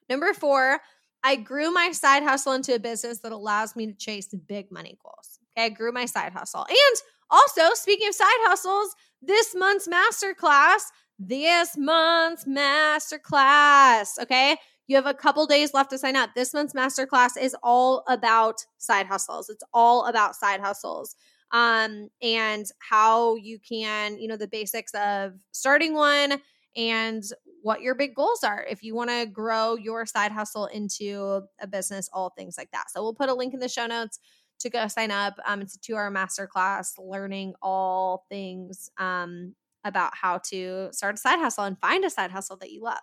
Number 0.10 0.34
four, 0.34 0.79
I 1.24 1.36
grew 1.36 1.72
my 1.72 1.91
side 1.91 2.24
hustle 2.24 2.53
into 2.53 2.75
a 2.75 2.79
business 2.79 3.19
that 3.19 3.31
allows 3.31 3.75
me 3.75 3.88
to 3.88 3.93
chase 3.93 4.34
big 4.48 4.72
money 4.72 4.98
goals. 5.03 5.39
Okay. 5.57 5.65
I 5.65 5.69
grew 5.69 5.91
my 5.91 6.05
side 6.05 6.31
hustle. 6.31 6.65
And 6.69 7.01
also, 7.29 7.74
speaking 7.74 8.07
of 8.07 8.15
side 8.15 8.27
hustles, 8.43 8.96
this 9.22 9.53
month's 9.53 9.88
masterclass, 9.88 10.84
this 11.19 11.77
month's 11.77 12.45
masterclass. 12.45 14.19
Okay. 14.21 14.57
You 14.88 14.95
have 14.95 15.05
a 15.05 15.13
couple 15.13 15.45
days 15.45 15.74
left 15.74 15.89
to 15.89 15.97
sign 15.97 16.15
up. 16.15 16.29
This 16.33 16.53
month's 16.53 16.74
masterclass 16.74 17.31
is 17.39 17.55
all 17.62 18.03
about 18.07 18.55
side 18.77 19.05
hustles. 19.05 19.50
It's 19.50 19.63
all 19.74 20.05
about 20.05 20.36
side 20.36 20.62
hustles 20.62 21.15
um, 21.51 22.09
and 22.21 22.65
how 22.79 23.36
you 23.36 23.59
can, 23.59 24.17
you 24.17 24.27
know, 24.27 24.38
the 24.38 24.47
basics 24.47 24.93
of 24.93 25.33
starting 25.51 25.93
one 25.93 26.41
and 26.75 27.24
what 27.63 27.81
your 27.81 27.95
big 27.95 28.15
goals 28.15 28.43
are 28.43 28.65
if 28.69 28.83
you 28.83 28.95
want 28.95 29.09
to 29.09 29.25
grow 29.25 29.75
your 29.75 30.05
side 30.05 30.31
hustle 30.31 30.67
into 30.67 31.41
a 31.59 31.67
business, 31.67 32.09
all 32.13 32.29
things 32.29 32.55
like 32.57 32.71
that. 32.71 32.89
So 32.89 33.01
we'll 33.01 33.13
put 33.13 33.29
a 33.29 33.33
link 33.33 33.53
in 33.53 33.59
the 33.59 33.67
show 33.67 33.88
notes 33.88 34.19
to 34.59 34.69
go 34.69 34.88
sign 34.88 35.12
up. 35.12 35.36
Um, 35.45 35.62
it's 35.62 35.75
a 35.75 35.79
two 35.79 35.95
hour 35.95 36.12
masterclass 36.12 36.91
learning 36.97 37.53
all 37.62 38.25
things 38.29 38.89
um, 38.97 39.55
about 39.84 40.15
how 40.15 40.39
to 40.50 40.89
start 40.91 41.15
a 41.15 41.17
side 41.17 41.39
hustle 41.39 41.63
and 41.63 41.79
find 41.79 42.03
a 42.05 42.10
side 42.10 42.31
hustle 42.31 42.57
that 42.57 42.72
you 42.72 42.81
love. 42.81 43.00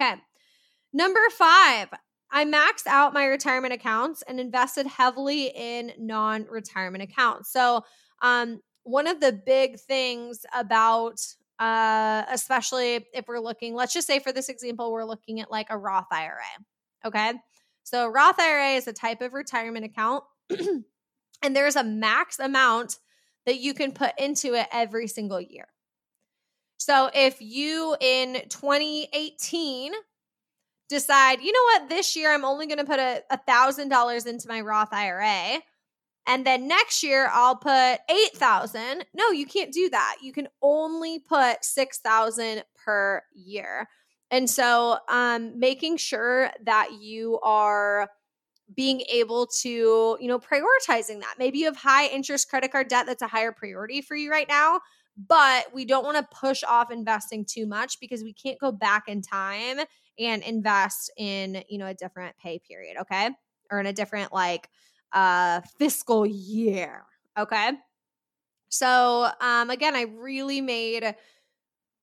Okay. 0.00 0.14
Number 0.92 1.20
five, 1.30 1.88
I 2.30 2.44
maxed 2.44 2.86
out 2.86 3.12
my 3.12 3.26
retirement 3.26 3.74
accounts 3.74 4.22
and 4.22 4.40
invested 4.40 4.86
heavily 4.86 5.52
in 5.54 5.92
non 5.98 6.46
retirement 6.48 7.02
accounts. 7.02 7.52
So, 7.52 7.84
um, 8.22 8.60
one 8.84 9.06
of 9.06 9.20
the 9.20 9.32
big 9.32 9.78
things 9.78 10.44
about, 10.54 11.20
uh, 11.58 12.24
especially 12.30 13.06
if 13.12 13.26
we're 13.28 13.40
looking, 13.40 13.74
let's 13.74 13.92
just 13.92 14.06
say 14.06 14.18
for 14.18 14.32
this 14.32 14.48
example, 14.48 14.92
we're 14.92 15.04
looking 15.04 15.40
at 15.40 15.50
like 15.50 15.66
a 15.70 15.78
Roth 15.78 16.06
IRA. 16.10 16.40
Okay. 17.04 17.32
So, 17.82 18.08
Roth 18.08 18.38
IRA 18.38 18.76
is 18.76 18.86
a 18.86 18.92
type 18.92 19.20
of 19.20 19.32
retirement 19.32 19.84
account, 19.84 20.24
and 21.42 21.56
there's 21.56 21.76
a 21.76 21.84
max 21.84 22.38
amount 22.38 22.98
that 23.50 23.58
you 23.58 23.74
can 23.74 23.90
put 23.90 24.12
into 24.16 24.54
it 24.54 24.68
every 24.70 25.08
single 25.08 25.40
year. 25.40 25.66
So, 26.76 27.10
if 27.12 27.40
you 27.40 27.96
in 28.00 28.42
2018 28.48 29.92
decide, 30.88 31.40
you 31.40 31.50
know 31.50 31.64
what, 31.64 31.88
this 31.88 32.14
year 32.14 32.32
I'm 32.32 32.44
only 32.44 32.68
going 32.68 32.78
to 32.78 32.84
put 32.84 33.00
a 33.00 33.40
thousand 33.44 33.88
dollars 33.88 34.26
into 34.26 34.46
my 34.46 34.60
Roth 34.60 34.92
IRA. 34.92 35.58
And 36.28 36.46
then 36.46 36.68
next 36.68 37.02
year 37.02 37.28
I'll 37.32 37.56
put 37.56 37.98
8,000. 38.08 39.04
No, 39.14 39.30
you 39.32 39.46
can't 39.46 39.72
do 39.72 39.90
that. 39.90 40.18
You 40.22 40.32
can 40.32 40.46
only 40.62 41.18
put 41.18 41.64
6,000 41.64 42.62
per 42.84 43.22
year. 43.34 43.88
And 44.30 44.48
so 44.48 44.98
um 45.08 45.58
making 45.58 45.96
sure 45.96 46.50
that 46.64 46.90
you 47.00 47.40
are 47.40 48.08
being 48.74 49.00
able 49.12 49.46
to, 49.46 50.16
you 50.20 50.28
know, 50.28 50.38
prioritizing 50.38 51.20
that. 51.20 51.34
Maybe 51.38 51.58
you 51.58 51.66
have 51.66 51.76
high 51.76 52.06
interest 52.08 52.48
credit 52.48 52.72
card 52.72 52.88
debt 52.88 53.06
that's 53.06 53.22
a 53.22 53.26
higher 53.26 53.52
priority 53.52 54.00
for 54.02 54.14
you 54.16 54.30
right 54.30 54.48
now, 54.48 54.80
but 55.28 55.66
we 55.74 55.84
don't 55.84 56.04
want 56.04 56.16
to 56.16 56.36
push 56.36 56.62
off 56.64 56.90
investing 56.90 57.44
too 57.44 57.66
much 57.66 57.98
because 58.00 58.22
we 58.22 58.32
can't 58.32 58.58
go 58.58 58.72
back 58.72 59.04
in 59.08 59.22
time 59.22 59.80
and 60.18 60.42
invest 60.42 61.10
in, 61.16 61.62
you 61.68 61.78
know, 61.78 61.86
a 61.86 61.94
different 61.94 62.36
pay 62.38 62.58
period, 62.58 62.96
okay? 63.00 63.30
Or 63.70 63.80
in 63.80 63.86
a 63.86 63.92
different 63.92 64.32
like 64.32 64.68
uh 65.12 65.60
fiscal 65.78 66.24
year, 66.26 67.04
okay? 67.38 67.72
So, 68.68 69.30
um 69.40 69.70
again, 69.70 69.96
I 69.96 70.02
really 70.02 70.60
made 70.60 71.14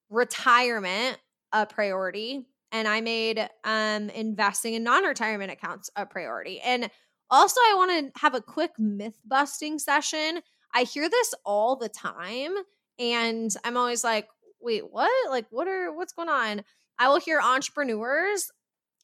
retirement 0.09 1.17
a 1.51 1.65
priority 1.65 2.45
and 2.71 2.87
I 2.87 3.01
made 3.01 3.47
um 3.63 4.09
investing 4.09 4.73
in 4.73 4.83
non-retirement 4.83 5.51
accounts 5.51 5.89
a 5.95 6.05
priority. 6.05 6.59
And 6.59 6.89
also 7.29 7.59
I 7.59 7.73
want 7.75 8.13
to 8.13 8.21
have 8.21 8.35
a 8.35 8.41
quick 8.41 8.71
myth 8.77 9.19
busting 9.25 9.79
session. 9.79 10.41
I 10.73 10.83
hear 10.83 11.09
this 11.09 11.33
all 11.45 11.75
the 11.75 11.89
time 11.89 12.53
and 12.99 13.53
I'm 13.63 13.77
always 13.77 14.03
like, 14.03 14.27
"Wait, 14.59 14.91
what? 14.91 15.11
Like 15.29 15.45
what 15.49 15.67
are 15.67 15.93
what's 15.93 16.13
going 16.13 16.29
on?" 16.29 16.63
I 16.99 17.09
will 17.09 17.19
hear 17.19 17.39
entrepreneurs 17.39 18.51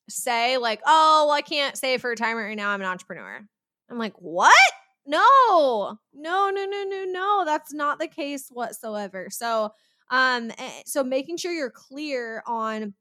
say, 0.10 0.58
like, 0.58 0.82
oh, 0.86 1.26
well, 1.28 1.36
I 1.36 1.42
can't 1.42 1.78
save 1.78 2.02
for 2.02 2.10
retirement 2.10 2.48
right 2.48 2.58
now. 2.58 2.70
I'm 2.70 2.82
an 2.82 2.88
entrepreneur. 2.88 3.42
I'm 3.90 3.98
like, 3.98 4.14
what? 4.18 4.54
No, 5.06 5.98
no, 6.14 6.50
no, 6.50 6.66
no, 6.66 6.84
no, 6.88 7.06
no. 7.06 7.44
That's 7.46 7.74
not 7.74 8.00
the 8.00 8.08
case 8.08 8.50
whatsoever. 8.50 9.28
So, 9.30 9.72
um, 10.10 10.52
eh, 10.58 10.82
so 10.86 11.04
making 11.04 11.38
sure 11.38 11.52
you're 11.52 11.70
clear 11.70 12.44
on 12.48 12.94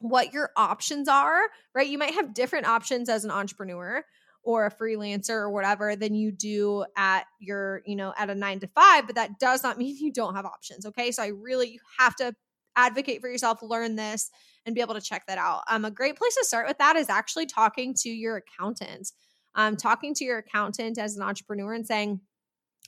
what 0.00 0.32
your 0.32 0.50
options 0.56 1.08
are, 1.08 1.42
right? 1.74 1.88
You 1.88 1.98
might 1.98 2.14
have 2.14 2.34
different 2.34 2.66
options 2.66 3.08
as 3.08 3.24
an 3.24 3.30
entrepreneur 3.30 4.04
or 4.42 4.66
a 4.66 4.70
freelancer 4.70 5.30
or 5.30 5.50
whatever 5.50 5.96
than 5.96 6.14
you 6.14 6.30
do 6.30 6.84
at 6.96 7.24
your, 7.40 7.82
you 7.86 7.96
know, 7.96 8.12
at 8.18 8.28
a 8.28 8.34
nine 8.34 8.60
to 8.60 8.66
five, 8.68 9.06
but 9.06 9.16
that 9.16 9.38
does 9.38 9.62
not 9.62 9.78
mean 9.78 9.96
you 9.98 10.12
don't 10.12 10.34
have 10.34 10.44
options. 10.44 10.86
Okay. 10.86 11.10
So 11.10 11.22
I 11.22 11.28
really, 11.28 11.70
you 11.70 11.78
have 11.98 12.14
to 12.16 12.34
advocate 12.76 13.20
for 13.20 13.28
yourself, 13.28 13.62
learn 13.62 13.96
this, 13.96 14.30
and 14.66 14.74
be 14.74 14.80
able 14.80 14.94
to 14.94 15.00
check 15.00 15.24
that 15.26 15.38
out. 15.38 15.62
Um, 15.70 15.84
a 15.84 15.90
great 15.90 16.16
place 16.16 16.34
to 16.36 16.44
start 16.44 16.66
with 16.66 16.78
that 16.78 16.96
is 16.96 17.08
actually 17.08 17.46
talking 17.46 17.94
to 18.00 18.08
your 18.08 18.36
accountant. 18.36 19.12
Um, 19.54 19.76
talking 19.76 20.14
to 20.14 20.24
your 20.24 20.38
accountant 20.38 20.98
as 20.98 21.16
an 21.16 21.22
entrepreneur 21.22 21.74
and 21.74 21.86
saying, 21.86 22.20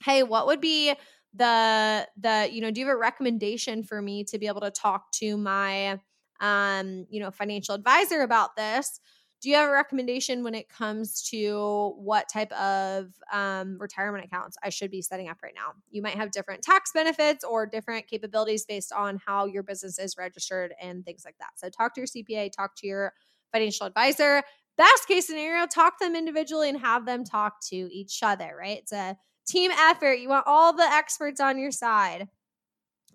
"Hey, 0.03 0.25
what 0.25 0.49
would 0.49 0.61
be 0.61 0.95
the 1.37 2.09
the 2.17 2.49
you 2.51 2.61
know 2.61 2.71
do 2.71 2.81
you 2.81 2.87
have 2.87 2.97
a 2.97 2.99
recommendation 2.99 3.83
for 3.83 4.01
me 4.01 4.25
to 4.25 4.39
be 4.39 4.47
able 4.47 4.63
to 4.63 4.71
talk 4.71 5.13
to 5.13 5.37
my 5.37 6.01
um 6.41 7.07
you 7.11 7.21
know 7.21 7.31
financial 7.31 7.75
advisor 7.75 8.23
about 8.23 8.57
this?" 8.57 9.01
do 9.43 9.51
you 9.51 9.57
have 9.57 9.69
a 9.69 9.73
recommendation 9.73 10.43
when 10.43 10.55
it 10.55 10.69
comes 10.69 11.23
to 11.31 11.93
what 11.99 12.29
type 12.29 12.51
of 12.53 13.13
um, 13.33 13.77
retirement 13.79 14.25
accounts 14.25 14.57
I 14.63 14.71
should 14.71 14.91
be 14.91 15.03
setting 15.03 15.29
up 15.29 15.39
right 15.43 15.53
now? 15.55 15.73
You 15.91 16.01
might 16.01 16.15
have 16.15 16.31
different 16.31 16.63
tax 16.63 16.91
benefits 16.93 17.45
or 17.45 17.67
different 17.67 18.07
capabilities 18.07 18.65
based 18.65 18.93
on 18.93 19.21
how 19.25 19.45
your 19.47 19.63
business 19.63 19.99
is 19.99 20.17
registered 20.17 20.75
and 20.81 21.05
things 21.05 21.23
like 21.25 21.37
that. 21.39 21.51
So, 21.57 21.69
talk 21.69 21.95
to 21.95 22.01
your 22.01 22.09
CPA, 22.09 22.51
talk 22.51 22.75
to 22.77 22.87
your 22.87 23.13
financial 23.53 23.87
advisor. 23.87 24.43
Best 24.79 25.07
case 25.07 25.27
scenario, 25.27 25.67
talk 25.67 25.99
to 25.99 26.07
them 26.07 26.17
individually 26.17 26.69
and 26.69 26.81
have 26.81 27.07
them 27.07 27.25
talk 27.25 27.61
to 27.69 27.77
each 27.77 28.23
other, 28.23 28.55
right? 28.59 28.79
It's 28.79 28.93
a 28.93 29.17
team 29.47 29.71
effort. 29.71 30.15
You 30.15 30.29
want 30.29 30.47
all 30.47 30.75
the 30.75 30.83
experts 30.83 31.41
on 31.41 31.59
your 31.59 31.71
side. 31.71 32.29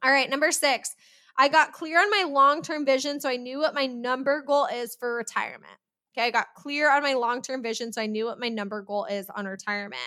All 0.03 0.11
right, 0.11 0.29
number 0.29 0.51
six, 0.51 0.95
I 1.37 1.49
got 1.49 1.73
clear 1.73 1.99
on 1.99 2.09
my 2.09 2.25
long 2.29 2.61
term 2.61 2.85
vision. 2.85 3.19
So 3.19 3.29
I 3.29 3.37
knew 3.37 3.59
what 3.59 3.73
my 3.73 3.85
number 3.85 4.41
goal 4.45 4.67
is 4.67 4.95
for 4.95 5.15
retirement. 5.15 5.73
Okay, 6.15 6.27
I 6.27 6.31
got 6.31 6.47
clear 6.55 6.91
on 6.91 7.03
my 7.03 7.13
long 7.13 7.41
term 7.41 7.63
vision. 7.63 7.93
So 7.93 8.01
I 8.01 8.05
knew 8.05 8.25
what 8.25 8.39
my 8.39 8.49
number 8.49 8.81
goal 8.81 9.05
is 9.05 9.29
on 9.29 9.45
retirement. 9.45 10.01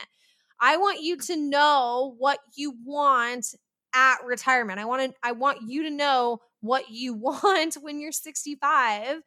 I 0.61 0.77
want 0.77 1.03
you 1.03 1.17
to 1.17 1.37
know 1.37 2.15
what 2.19 2.39
you 2.57 2.75
want 2.85 3.55
at 3.95 4.17
retirement. 4.25 4.79
I 4.79 4.85
want 4.85 5.11
to 5.11 5.17
I 5.23 5.33
want 5.33 5.59
you 5.67 5.85
to 5.85 5.91
know 5.91 6.41
what 6.61 6.91
you 6.91 7.15
want 7.43 7.75
when 7.75 8.01
you're 8.01 8.13
65 8.13 9.23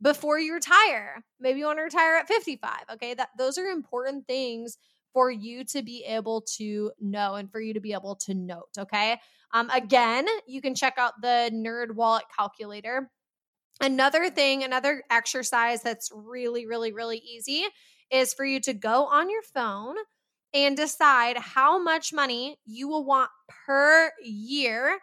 before 0.00 0.38
you 0.38 0.54
retire. 0.54 1.24
Maybe 1.40 1.60
you 1.60 1.66
want 1.66 1.78
to 1.78 1.82
retire 1.82 2.16
at 2.16 2.28
55. 2.28 2.70
Okay? 2.94 3.14
That 3.14 3.30
those 3.36 3.58
are 3.58 3.66
important 3.66 4.26
things 4.26 4.78
for 5.18 5.30
you 5.32 5.64
to 5.64 5.82
be 5.82 6.04
able 6.04 6.42
to 6.42 6.92
know 7.00 7.34
and 7.34 7.50
for 7.50 7.60
you 7.60 7.74
to 7.74 7.80
be 7.80 7.92
able 7.92 8.14
to 8.14 8.34
note, 8.34 8.70
okay? 8.78 9.18
Um 9.52 9.68
again, 9.70 10.26
you 10.46 10.60
can 10.60 10.76
check 10.76 10.94
out 10.96 11.14
the 11.20 11.50
NerdWallet 11.52 12.20
calculator 12.36 13.10
Another 13.80 14.28
thing, 14.28 14.64
another 14.64 15.04
exercise 15.08 15.82
that's 15.82 16.10
really, 16.12 16.66
really, 16.66 16.92
really 16.92 17.18
easy 17.18 17.64
is 18.10 18.34
for 18.34 18.44
you 18.44 18.60
to 18.60 18.74
go 18.74 19.06
on 19.06 19.30
your 19.30 19.42
phone 19.42 19.94
and 20.52 20.76
decide 20.76 21.36
how 21.38 21.80
much 21.80 22.12
money 22.12 22.56
you 22.66 22.88
will 22.88 23.04
want 23.04 23.30
per 23.66 24.10
year, 24.24 24.98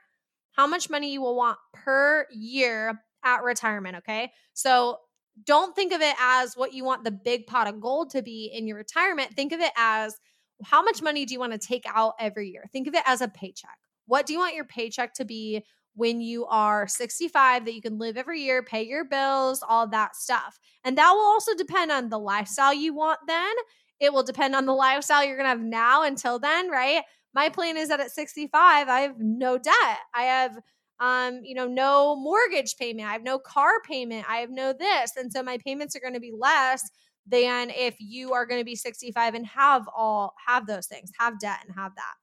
how 0.52 0.68
much 0.68 0.90
money 0.90 1.14
you 1.14 1.22
will 1.22 1.38
want 1.38 1.58
per 1.74 2.28
year 2.34 3.02
at 3.24 3.44
retirement. 3.44 3.98
Okay. 3.98 4.32
So 4.54 4.98
don't 5.44 5.76
think 5.76 5.94
of 5.94 6.02
it 6.02 6.16
as 6.20 6.56
what 6.56 6.74
you 6.74 6.84
want 6.84 7.04
the 7.04 7.12
big 7.12 7.46
pot 7.48 7.68
of 7.68 7.82
gold 7.82 8.12
to 8.12 8.22
be 8.22 8.52
in 8.54 8.68
your 8.68 8.78
retirement. 8.78 9.34
Think 9.34 9.52
of 9.52 9.60
it 9.60 9.72
as 9.78 10.18
how 10.64 10.82
much 10.82 11.02
money 11.02 11.26
do 11.26 11.34
you 11.34 11.40
want 11.40 11.52
to 11.52 11.58
take 11.58 11.86
out 11.94 12.14
every 12.20 12.50
year? 12.50 12.66
Think 12.72 12.88
of 12.88 12.94
it 12.94 13.04
as 13.06 13.22
a 13.22 13.28
paycheck. 13.28 13.78
What 14.08 14.26
do 14.26 14.34
you 14.34 14.40
want 14.40 14.56
your 14.56 14.66
paycheck 14.66 15.14
to 15.16 15.26
be 15.26 15.64
when 15.96 16.22
you 16.22 16.46
are 16.46 16.88
65 16.88 17.66
that 17.66 17.74
you 17.74 17.82
can 17.82 17.98
live 17.98 18.18
every 18.18 18.42
year, 18.42 18.62
pay 18.62 18.84
your 18.84 19.06
bills, 19.06 19.64
all 19.68 19.88
that 19.88 20.16
stuff. 20.16 20.60
And 20.84 20.98
that 20.98 21.12
will 21.12 21.26
also 21.26 21.56
depend 21.56 21.92
on 21.92 22.10
the 22.10 22.20
lifestyle 22.20 22.74
you 22.74 22.94
want 22.94 23.20
then. 23.28 23.54
It 24.00 24.12
will 24.12 24.24
depend 24.24 24.56
on 24.56 24.66
the 24.66 24.74
lifestyle 24.74 25.24
you're 25.24 25.38
going 25.38 25.46
to 25.46 25.50
have 25.50 25.62
now 25.62 26.04
until 26.04 26.38
then, 26.38 26.70
right? 26.70 27.02
My 27.34 27.50
plan 27.50 27.78
is 27.78 27.90
that 27.90 28.02
at 28.02 28.12
65, 28.12 28.90
I 28.90 29.00
have 29.02 29.20
no 29.20 29.58
debt. 29.58 29.98
I 30.14 30.24
have 30.24 30.58
um, 31.00 31.42
you 31.44 31.56
know, 31.56 31.68
no 31.68 32.16
mortgage 32.16 32.76
payment. 32.78 33.10
I 33.10 33.14
have 33.14 33.24
no 33.24 33.40
car 33.40 33.74
payment. 33.88 34.26
I 34.30 34.38
have 34.38 34.50
no 34.50 34.74
this. 34.74 35.12
And 35.18 35.32
so 35.32 35.44
my 35.44 35.58
payments 35.58 35.96
are 35.96 36.00
going 36.00 36.14
to 36.14 36.20
be 36.20 36.34
less 36.38 36.82
than 37.28 37.70
if 37.72 37.96
you 38.00 38.34
are 38.34 38.46
going 38.46 38.62
to 38.62 38.66
be 38.66 38.76
65 38.76 39.34
and 39.34 39.46
have 39.48 39.88
all 39.96 40.36
have 40.48 40.68
those 40.68 40.88
things, 40.88 41.12
have 41.20 41.40
debt 41.40 41.60
and 41.66 41.76
have 41.76 41.94
that. 41.96 42.14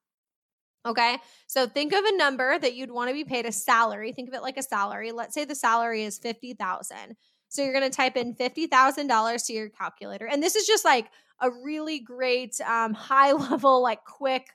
Okay. 0.84 1.18
So 1.46 1.66
think 1.66 1.92
of 1.92 2.04
a 2.04 2.16
number 2.16 2.58
that 2.58 2.74
you'd 2.74 2.90
want 2.90 3.08
to 3.08 3.14
be 3.14 3.24
paid 3.24 3.46
a 3.46 3.52
salary. 3.52 4.12
Think 4.12 4.28
of 4.28 4.34
it 4.34 4.42
like 4.42 4.56
a 4.56 4.62
salary. 4.62 5.12
Let's 5.12 5.34
say 5.34 5.44
the 5.44 5.54
salary 5.54 6.02
is 6.02 6.18
50,000. 6.18 7.16
So 7.48 7.62
you're 7.62 7.72
going 7.72 7.88
to 7.88 7.96
type 7.96 8.16
in 8.16 8.34
$50,000 8.34 9.46
to 9.46 9.52
your 9.52 9.68
calculator. 9.68 10.26
And 10.26 10.42
this 10.42 10.56
is 10.56 10.66
just 10.66 10.84
like 10.84 11.06
a 11.40 11.50
really 11.50 12.00
great 12.00 12.60
um, 12.62 12.94
high 12.94 13.32
level, 13.32 13.82
like 13.82 14.04
quick 14.04 14.48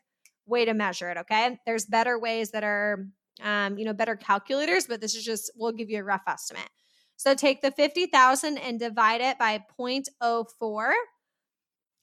way 0.45 0.65
to 0.65 0.73
measure 0.73 1.09
it. 1.09 1.17
Okay. 1.17 1.57
There's 1.65 1.85
better 1.85 2.19
ways 2.19 2.51
that 2.51 2.63
are, 2.63 3.07
um, 3.43 3.77
you 3.77 3.85
know, 3.85 3.93
better 3.93 4.15
calculators, 4.15 4.87
but 4.87 5.01
this 5.01 5.15
is 5.15 5.23
just, 5.23 5.51
we'll 5.55 5.71
give 5.71 5.89
you 5.89 5.99
a 5.99 6.03
rough 6.03 6.23
estimate. 6.27 6.69
So 7.15 7.33
take 7.33 7.61
the 7.61 7.71
50,000 7.71 8.57
and 8.57 8.79
divide 8.79 9.21
it 9.21 9.39
by 9.39 9.63
0.04 9.79 10.91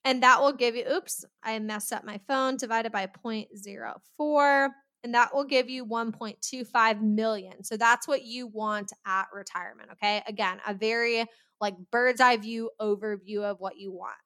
and 0.05 0.23
that 0.23 0.41
will 0.41 0.53
give 0.53 0.77
you, 0.77 0.85
oops, 0.91 1.25
I 1.43 1.59
messed 1.59 1.93
up 1.93 2.05
my 2.05 2.21
phone, 2.29 2.57
divided 2.57 2.93
by 2.93 3.09
0.04. 3.25 4.69
And 5.03 5.15
that 5.15 5.35
will 5.35 5.45
give 5.45 5.69
you 5.69 5.85
1.25 5.85 7.03
million. 7.03 7.63
So 7.65 7.77
that's 7.77 8.09
what 8.09 8.23
you 8.25 8.47
want 8.47 8.93
at 9.07 9.27
retirement. 9.35 9.91
Okay. 9.93 10.23
Again, 10.27 10.61
a 10.67 10.73
very 10.73 11.27
like 11.61 11.75
bird's 11.91 12.21
eye 12.21 12.37
view 12.37 12.71
overview 12.81 13.43
of 13.43 13.61
what 13.61 13.77
you 13.77 13.93
want. 13.93 14.17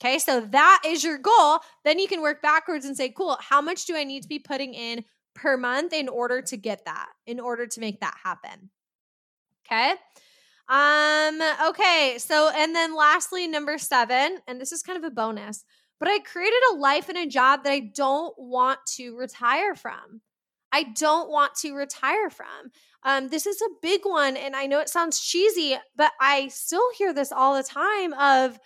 Okay. 0.00 0.18
So 0.18 0.40
that 0.40 0.82
is 0.86 1.04
your 1.04 1.18
goal. 1.18 1.60
Then 1.84 1.98
you 1.98 2.08
can 2.08 2.22
work 2.22 2.40
backwards 2.42 2.86
and 2.86 2.96
say, 2.96 3.10
cool, 3.10 3.38
how 3.40 3.60
much 3.60 3.86
do 3.86 3.94
I 3.94 4.04
need 4.04 4.22
to 4.22 4.28
be 4.28 4.38
putting 4.38 4.74
in 4.74 5.04
per 5.36 5.56
month 5.56 5.92
in 5.92 6.08
order 6.08 6.42
to 6.42 6.56
get 6.56 6.84
that, 6.86 7.08
in 7.26 7.38
order 7.38 7.66
to 7.66 7.80
make 7.80 8.00
that 8.00 8.16
happen? 8.24 8.70
Okay. 9.66 9.94
Um, 10.68 11.40
okay. 11.68 12.16
So, 12.18 12.50
and 12.52 12.74
then 12.74 12.96
lastly, 12.96 13.46
number 13.46 13.78
seven, 13.78 14.38
and 14.48 14.60
this 14.60 14.72
is 14.72 14.82
kind 14.82 14.98
of 14.98 15.04
a 15.04 15.14
bonus, 15.14 15.64
but 16.00 16.08
I 16.08 16.18
created 16.18 16.58
a 16.72 16.76
life 16.76 17.08
and 17.08 17.18
a 17.18 17.26
job 17.26 17.62
that 17.64 17.72
I 17.72 17.90
don't 17.94 18.34
want 18.36 18.80
to 18.96 19.16
retire 19.16 19.74
from. 19.74 20.20
I 20.72 20.82
don't 20.82 21.30
want 21.30 21.54
to 21.56 21.74
retire 21.74 22.28
from. 22.30 22.70
Um, 23.04 23.28
this 23.28 23.46
is 23.46 23.62
a 23.62 23.74
big 23.80 24.00
one. 24.04 24.36
And 24.36 24.56
I 24.56 24.66
know 24.66 24.80
it 24.80 24.88
sounds 24.88 25.20
cheesy, 25.20 25.76
but 25.96 26.10
I 26.20 26.48
still 26.48 26.86
hear 26.98 27.14
this 27.14 27.32
all 27.32 27.54
the 27.54 27.62
time 27.62 28.12
of 28.14 28.58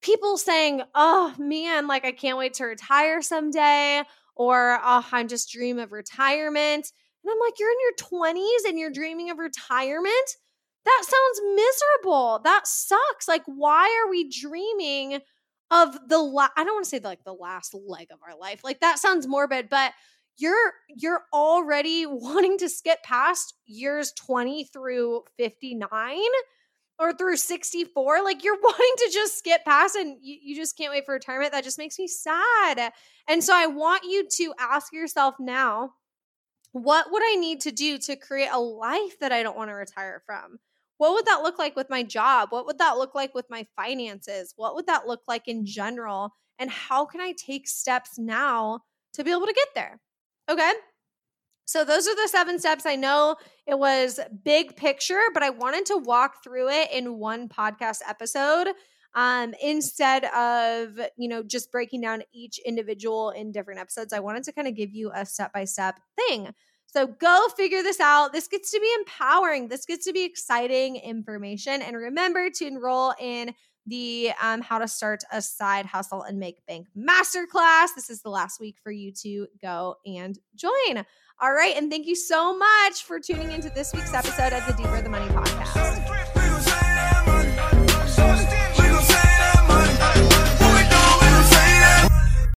people 0.00 0.38
saying, 0.38 0.82
oh 0.94 1.34
man, 1.38 1.86
like 1.86 2.04
I 2.04 2.12
can't 2.12 2.38
wait 2.38 2.54
to 2.54 2.64
retire 2.64 3.20
someday, 3.20 4.02
or 4.36 4.78
oh, 4.82 5.06
I'm 5.12 5.28
just 5.28 5.50
dream 5.50 5.78
of 5.78 5.92
retirement. 5.92 6.92
And 7.24 7.30
I'm 7.30 7.38
like, 7.38 7.58
you're 7.58 7.70
in 7.70 7.76
your 7.82 7.96
20s 7.96 8.68
and 8.68 8.78
you're 8.78 8.90
dreaming 8.90 9.30
of 9.30 9.38
retirement? 9.38 10.14
That 10.84 11.02
sounds 11.04 11.56
miserable. 11.56 12.40
That 12.42 12.66
sucks. 12.66 13.28
Like, 13.28 13.42
why 13.46 14.02
are 14.02 14.10
we 14.10 14.30
dreaming 14.30 15.20
of 15.70 15.92
the 16.08 16.18
I 16.56 16.64
don't 16.64 16.74
want 16.74 16.84
to 16.84 16.90
say 16.90 17.00
like 17.00 17.24
the 17.24 17.32
last 17.32 17.74
leg 17.74 18.08
of 18.10 18.18
our 18.26 18.36
life. 18.36 18.62
Like 18.64 18.80
that 18.80 18.98
sounds 18.98 19.26
morbid, 19.26 19.68
but 19.68 19.92
you're 20.36 20.72
you're 20.88 21.22
already 21.32 22.06
wanting 22.08 22.58
to 22.58 22.68
skip 22.68 23.02
past 23.02 23.54
years 23.66 24.12
20 24.16 24.64
through 24.64 25.22
59 25.38 26.18
or 27.00 27.12
through 27.12 27.36
64 27.36 28.22
like 28.22 28.44
you're 28.44 28.60
wanting 28.62 28.94
to 28.98 29.10
just 29.12 29.38
skip 29.38 29.64
past 29.64 29.96
and 29.96 30.18
you, 30.20 30.36
you 30.40 30.54
just 30.54 30.76
can't 30.76 30.92
wait 30.92 31.04
for 31.04 31.14
retirement 31.14 31.50
that 31.52 31.64
just 31.64 31.78
makes 31.78 31.98
me 31.98 32.06
sad 32.06 32.92
and 33.26 33.42
so 33.42 33.52
i 33.56 33.66
want 33.66 34.04
you 34.04 34.28
to 34.28 34.54
ask 34.60 34.92
yourself 34.92 35.34
now 35.40 35.94
what 36.72 37.06
would 37.10 37.22
i 37.24 37.34
need 37.34 37.60
to 37.62 37.72
do 37.72 37.98
to 37.98 38.14
create 38.14 38.50
a 38.52 38.60
life 38.60 39.18
that 39.18 39.32
i 39.32 39.42
don't 39.42 39.56
want 39.56 39.70
to 39.70 39.74
retire 39.74 40.22
from 40.24 40.58
what 41.00 41.14
would 41.14 41.24
that 41.24 41.40
look 41.42 41.58
like 41.58 41.76
with 41.76 41.88
my 41.88 42.02
job? 42.02 42.50
What 42.52 42.66
would 42.66 42.76
that 42.76 42.98
look 42.98 43.14
like 43.14 43.34
with 43.34 43.46
my 43.48 43.66
finances? 43.74 44.52
What 44.56 44.74
would 44.74 44.86
that 44.88 45.06
look 45.06 45.22
like 45.26 45.48
in 45.48 45.64
general? 45.64 46.34
And 46.58 46.68
how 46.68 47.06
can 47.06 47.22
I 47.22 47.32
take 47.32 47.66
steps 47.66 48.18
now 48.18 48.80
to 49.14 49.24
be 49.24 49.30
able 49.30 49.46
to 49.46 49.54
get 49.54 49.68
there? 49.74 49.98
Okay. 50.50 50.70
So, 51.70 51.84
those 51.84 52.08
are 52.08 52.16
the 52.16 52.26
seven 52.26 52.58
steps. 52.58 52.84
I 52.84 52.96
know 52.96 53.36
it 53.64 53.78
was 53.78 54.18
big 54.42 54.74
picture, 54.74 55.20
but 55.32 55.44
I 55.44 55.50
wanted 55.50 55.86
to 55.86 55.98
walk 55.98 56.42
through 56.42 56.68
it 56.68 56.90
in 56.90 57.20
one 57.20 57.48
podcast 57.48 57.98
episode 58.08 58.72
um, 59.14 59.54
instead 59.62 60.24
of, 60.24 60.98
you 61.16 61.28
know, 61.28 61.44
just 61.44 61.70
breaking 61.70 62.00
down 62.00 62.24
each 62.32 62.58
individual 62.66 63.30
in 63.30 63.52
different 63.52 63.78
episodes. 63.78 64.12
I 64.12 64.18
wanted 64.18 64.42
to 64.46 64.52
kind 64.52 64.66
of 64.66 64.74
give 64.74 64.92
you 64.92 65.12
a 65.14 65.24
step 65.24 65.52
by 65.52 65.62
step 65.62 66.00
thing. 66.16 66.52
So 66.86 67.06
go 67.06 67.46
figure 67.56 67.84
this 67.84 68.00
out. 68.00 68.32
This 68.32 68.48
gets 68.48 68.72
to 68.72 68.80
be 68.80 68.92
empowering. 68.98 69.68
This 69.68 69.86
gets 69.86 70.06
to 70.06 70.12
be 70.12 70.24
exciting 70.24 70.96
information. 70.96 71.82
And 71.82 71.96
remember 71.96 72.50
to 72.50 72.66
enroll 72.66 73.14
in 73.20 73.54
the 73.86 74.32
um, 74.42 74.60
How 74.60 74.78
to 74.78 74.88
Start 74.88 75.22
a 75.32 75.40
Side 75.40 75.86
Hustle 75.86 76.22
and 76.22 76.38
Make 76.38 76.64
Bank 76.66 76.88
Masterclass. 76.96 77.88
This 77.94 78.10
is 78.10 78.22
the 78.22 78.30
last 78.30 78.60
week 78.60 78.76
for 78.82 78.90
you 78.90 79.12
to 79.22 79.46
go 79.62 79.96
and 80.04 80.38
join. 80.54 81.04
All 81.42 81.52
right. 81.52 81.74
And 81.76 81.90
thank 81.90 82.06
you 82.06 82.14
so 82.14 82.56
much 82.56 83.02
for 83.02 83.18
tuning 83.18 83.50
into 83.50 83.70
this 83.70 83.94
week's 83.94 84.12
episode 84.12 84.52
of 84.52 84.66
the 84.66 84.74
Deeper 84.74 85.00
Than 85.00 85.12
Money 85.12 85.28
podcast. 85.28 86.19